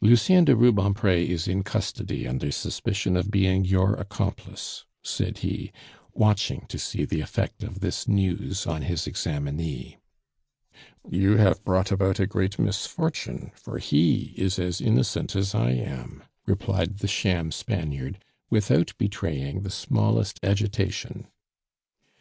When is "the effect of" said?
7.04-7.80